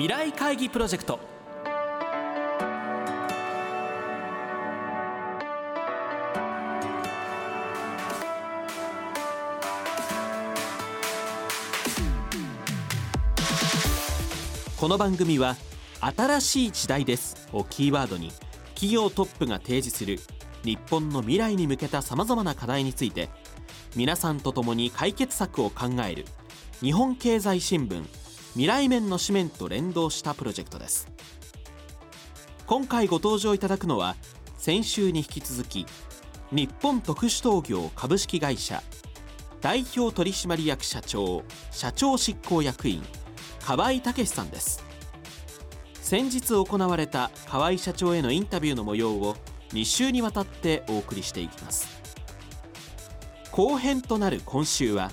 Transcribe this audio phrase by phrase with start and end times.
[0.00, 1.18] 未来会議プロジェクト。
[14.78, 15.56] この番組は
[16.00, 17.46] 新しい時代です。
[17.52, 18.32] をキーワードに
[18.68, 20.18] 企業トップが提示する
[20.64, 23.28] 日本の未来に向けたさまざまな課題について
[23.94, 26.24] 皆さんと共に解決策を考える
[26.80, 28.02] 日本経済新聞
[28.54, 31.06] 未来面の紙面と連動したプロジェクトです。
[32.66, 34.16] 今回ご登場いただくのは
[34.58, 35.86] 先週に引き続き
[36.50, 38.82] 日本特殊陶業株式会社
[39.60, 43.02] 代表取締役社長社長執行役員
[43.60, 44.84] 河合武さんです。
[45.94, 49.36] 先日行われた河合社長へのインタビューの模様を
[49.70, 51.88] 2週にわたってお送りしていきます。
[53.52, 55.12] 後編となる今週は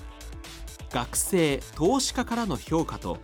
[0.90, 3.18] 学生投資家からの評価と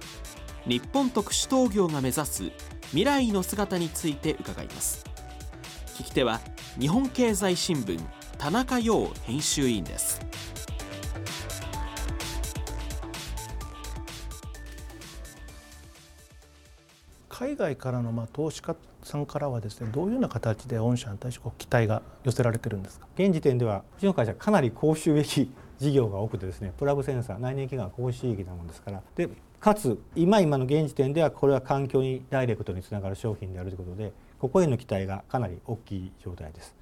[0.66, 2.50] 日本特殊陶業が目指す
[2.88, 5.04] 未来の姿について伺います。
[5.96, 6.40] 聞き手は
[6.78, 7.98] 日本経済新聞
[8.36, 10.20] 田中陽編集員です。
[17.30, 23.06] 海外からのまあ投資家さんからはですねどういうような形で御社に対してこう期待が寄せられてるんですか？
[23.16, 29.28] 現時点ではうちの会社かなり高収益事業が多くてですねプラグセンサー内燃機が高収益なものですからで
[29.60, 36.74] かつ今今の現時点ではこれは環境にダイレクトにつながる商品であるということでここへの期待がかなり大きい状態です。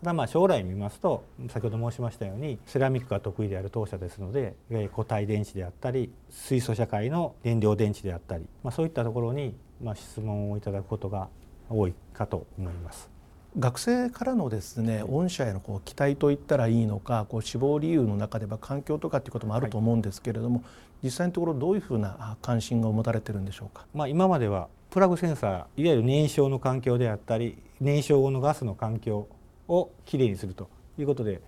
[0.00, 4.56] ただまあ将来見ますと先ほど申しましたようにセラミックが得意である当社ですので
[4.90, 11.28] 固体電池であったり水素社会の燃料電池であったり、まあ、そういったところにま質問をいただくことが
[11.68, 13.11] 多いかと思います。
[13.58, 20.64] 学生からのですね御社へのこう期待といったらいいのかこう志望理由の中では環境とかっていうこともあると思うんですけれども、はい、
[21.04, 29.28] 実際のところどういうふうな関心が持たれてるんでしょうか、まあ、今まではプラグセンサーいわゆる燃焼の環境であったり燃焼後のガスの環境
[29.68, 31.42] をきれいにするということで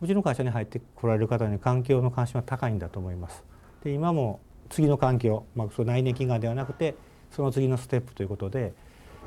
[0.00, 3.42] うちの会社に入ってこられる方に環境の関心は高いんだと思います。
[3.82, 4.40] で今も
[4.70, 6.94] 次の環境、まあ、そ内燃機関ではなくて
[7.32, 8.72] その次のステップということで、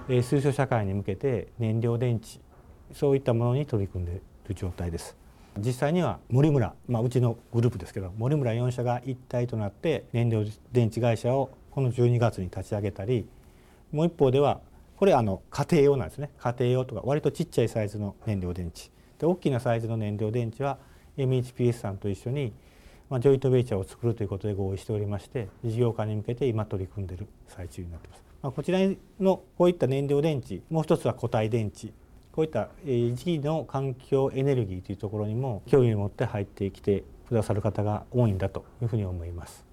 [0.07, 2.39] 水素社会に向けて燃料電池
[2.93, 4.13] そういったものに取り組んで
[4.45, 5.15] いる状態です。
[5.57, 13.27] 実際には森村、まあ、うちのグループですけど森村4社が一体となって燃料電池会社をこの12月に立ち上げたり
[13.91, 14.61] もう一方では
[14.95, 20.77] これあの家庭用なんですね家庭用とか割とちっちゃいサイズの燃料電池で大きなサイズの燃料電池は
[21.17, 22.53] MHPS さんと一緒に、
[23.09, 28.30] まあ、ジョイントベンチャーを作るということで合意しておりまして事業化に向けて今取り組んでいる最中になってます。
[28.41, 28.79] まあ、こちら
[29.19, 31.93] のこういった燃料電池もう一つは固体電池。
[32.31, 39.65] こういった次期の環境エネルギーというところにも興味を持って入ってきてくださる方が多いんだというふうに思います。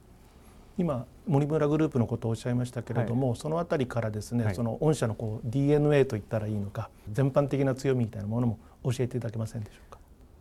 [0.77, 9.99] 今森村グループのことをおっしゃいましたけれども、はい、その辺りからですね、はい、その御社のこう DNA といったらいいのか全般的な強みみたいなものも教えていただけませんでしょうか？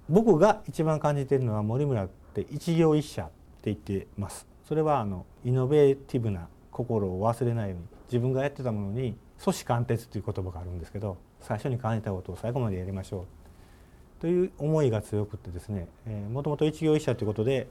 [0.10, 3.32] 僕が一番感じているのは森村って一業一社って
[3.66, 4.48] 言ってます。
[4.68, 15.88] それはあのイノベーティブな心を忘れないように自分がやってたものに阻止貫徹という言葉があるんですけど最初に感じたことを最後までやりましょうという思いが強くってですね
[16.32, 17.68] もともと一業一社ということで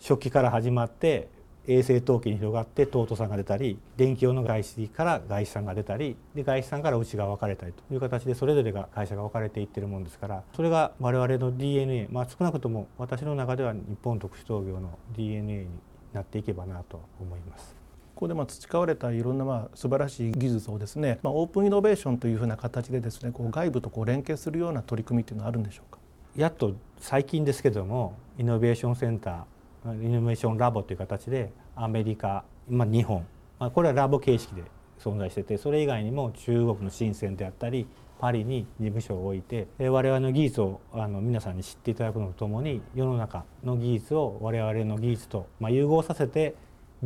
[0.00, 1.28] 初期から始まって
[1.68, 15.66] 衛生陶器に広がってトートさんが出たり電気用の外資から外資さんが出たりで外資さんからうちが分かれたりという形でそれぞれが会社が分かれていってるもんですからそれが我々の DNA まあ少なくとも私の中では日本特殊陶業の DNA に
[16.12, 17.75] なっていけばなと思います。
[18.16, 25.98] ここでまあ培われたいろんなまあ素晴らしい技術をですね、まあ、オープンイノベーションというふうな形でですねこう外部とこう連携するような取り組みというのはあるんでしょうか？
[26.34, 33.26] やっと最近ですけどもイノベーションセンターイノベーションラボという形でアメリカ、まあ、日本、
[33.58, 34.62] まあ、これはラボ形式で
[34.98, 37.86] 存在しててそれ以外にも中国の深センであったり
[38.18, 46.54] パリに事務所を置いて我々の技術をあの皆さんに知っていただくのとともに世の中の技術を我々の技術と、ま、融合させて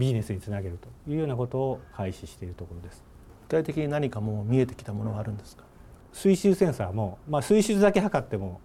[0.01, 3.05] ビジネスにつなげるというようなことを開始しているところです。
[3.43, 5.65] 具体的に何かもう見えてきたものはあるんですか？
[6.13, 8.61] 水臭センサーも、まあ、水質だけ測っても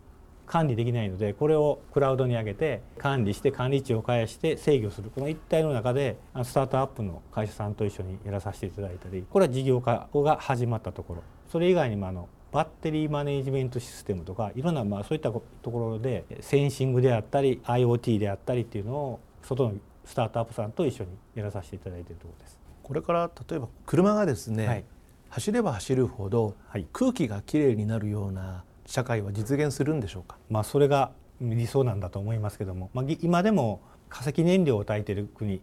[0.48, 5.12] 管理できないのでこれをクラウドに上げて管理して管理値を返して制御する。
[5.14, 11.24] この一体の中でスタートアップの会社さんと一緒にやらさせていただいたりこれは事業化が始まったところ。
[11.52, 22.60] それ以外にもあのバッテリーマネジメントシステムとかいろんなまあそういったところでセンシングであったり IoT であったりっていうのを外のスタートアップさんと一緒にやらさせていただいているところです。
[22.84, 24.84] これから例えば車がですね、はい、
[25.30, 26.56] 走れば走るほど
[26.94, 31.12] 空気がきれいになるような社会は実現するんでしょうか、まあ、それが
[31.42, 35.62] 理想なんだと思いますけども、まあ、今でも化石燃料を焚いている国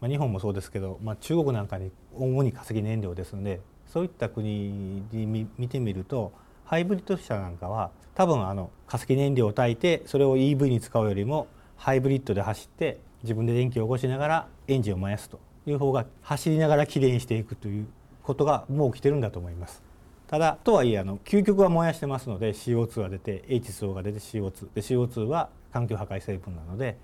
[0.00, 6.32] まあ、日本もそうですけど、まあ、中国なんかに主に化石燃料ですのでそういった国に見てみると
[6.64, 17.86] ハイブリッド車なんかは多分あの化石燃料を焚いてそれを EV に使うよりもハイブリッドで走って自分で電気を起こしながらエンジンを燃やすという方が走りながらきれいにしていくという
[18.22, 19.82] ことがもう起きてるんだと思います。
[20.28, 26.98] ただとはいえあの究極は燃やしてますので CO2 が出て H2O が出て CO2 で CO2 は環境破壊成分なので、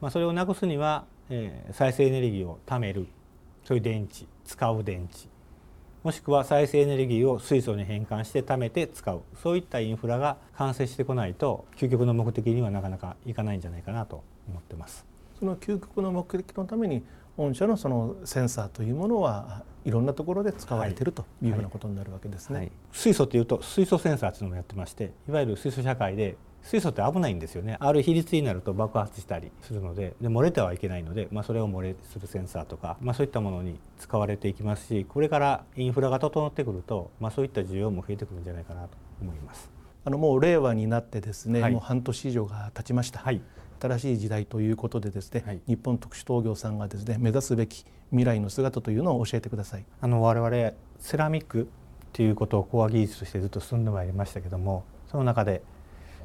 [0.00, 3.08] まあ、それをなくすには、えー、再生エネルギーを貯める
[3.64, 5.28] そういう電池使う電池
[6.04, 15.17] もしくは再生エネルギーを水素に変換して貯めて使うそういったインフラが完成してこないと究極の目的にはなかなかいかないんじゃないかなと思ってます。
[15.38, 17.04] その究極の目的のために
[17.36, 22.56] 御社のそのセンサーというものはいろんなところで使われているというふうなことになるわけですね。
[22.56, 22.66] はい。
[22.66, 27.76] はい、水素というと水素センサーというのもやってましていわゆる水素社会で水素って危ないんですよね。
[27.78, 38.88] ある比率になると爆発したりするのでで漏れてはいけないので、まあ、それを漏れするセンサーとか、まあ、そういったものに使われていきますしこれからインフラが整ってくると、まあ、そういった需要も増えてくるんじゃないかなと
[39.22, 39.70] 思います。
[40.04, 43.42] あのもう令和になってですね、はい、もう半年以上が経ちました、はい、
[43.80, 49.84] 新しい時代ということでですね、はい、日本特殊陶業さんがですね目指すべき未来の姿というのを教えてください。
[50.00, 51.68] あの我々セラミック
[52.12, 55.62] ということをコア技術としてずっと進んでまいりましたけどもその中で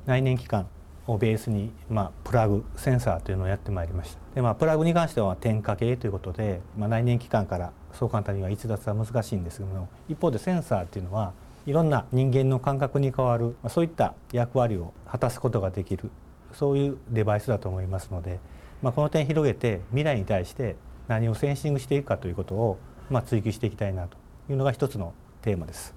[0.06, 0.68] 内燃機関
[1.08, 4.20] をベースに、まあ、プラグセンサーというのをやってまいりました。
[4.36, 11.34] で、まあ、プラグに関しては点火系ということで、まあ、内燃機関からそう簡単には逸脱は難しいんですけども一方でセンサーというのは
[11.66, 16.10] いろんな人間の感覚に代わる、まあ、そういった役割を果たすことができる
[16.54, 18.40] そういうデバイスだと思いますので、
[18.82, 20.76] まあ、この点広げて未来に対して
[21.08, 22.80] 何をセンシングしていくかということを、
[23.10, 24.18] まあ、追求していきたいなと
[24.50, 25.96] いうのが一つのテーマです。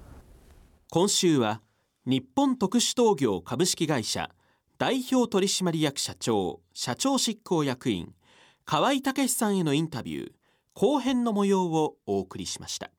[0.89, 1.61] 今週は
[2.05, 4.31] 日本特殊陶業株式会社
[4.77, 8.13] 代表取締役社長社長執行役員
[8.63, 10.31] 河合武さんへのインタビュー
[10.73, 12.91] 後編の模様をお送りしました。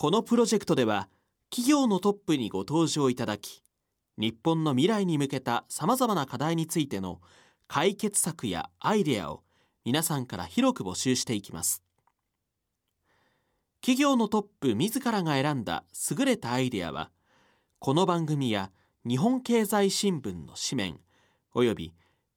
[0.00, 1.08] このプロジェクトでは
[1.50, 3.64] 企業のトップにご登場いただき
[4.16, 7.20] 日本の未来に向けたさまざまな課題についての
[7.66, 9.42] 解決策やアイデアを
[9.84, 11.82] 皆さんから広く募集していきます。
[13.80, 15.82] 企業のトップ自らが選んだ
[16.16, 17.10] 優れたアイデアは
[17.80, 18.70] この番組や
[19.04, 21.00] 日本経済新聞の紙面
[21.54, 21.92] および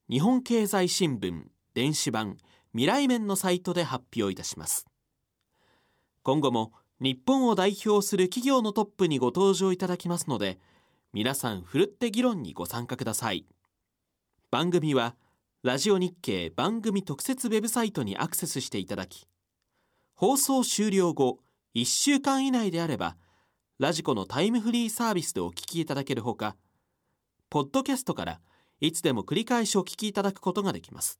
[0.09, 1.43] 日本経済新聞
[1.75, 2.37] 電子版
[2.71, 4.87] 未来面のサイトで発表いたします。
[6.23, 6.71] 今後も
[7.01, 10.59] 日本を代表する企業のトップにご登場いただきますので
[11.13, 13.47] 皆さんふるって議論にご参加ください。
[14.51, 15.15] 番組は
[15.63, 19.27] ラジオ日経番組特設ウェブサイトにアクセスしていただき
[20.13, 21.39] 放送終了後
[21.73, 23.15] 1週間以内であれば
[23.79, 26.55] ラジコのタイムフリーサービスでお聞きいただけるほか
[27.49, 28.39] ポッドキャストから
[28.79, 31.19] いつでも繰り返しお聞きいただくことができます。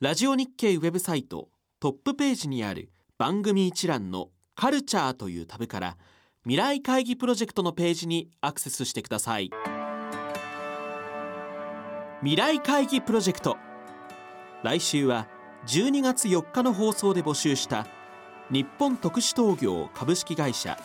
[0.00, 5.96] ラジオ日経ウェブサイトトップページにある番組一覧のカルチャーというタブから
[6.42, 9.52] 未来会議プロジェクトのページにアクセスしてください。
[12.22, 13.56] 未来会議プロジェクト。
[14.64, 15.28] 来週は
[15.68, 17.86] 12月4日の放送で募集した
[18.50, 20.76] 日本特殊陶業株式会社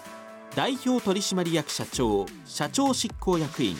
[0.55, 3.75] 代表取締役社長社長執行役員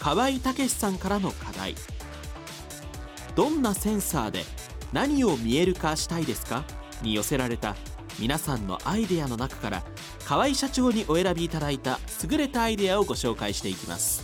[0.00, 1.74] 河合武さんからの課題。
[3.34, 4.42] どんなセンサーで
[4.90, 6.64] 何を見える化したいですか？
[7.02, 7.76] に寄せられた
[8.18, 9.82] 皆さんのアイデアの中から
[10.24, 14.22] 河合社長にお選びいただいた優れたアイデアをご紹介していきます。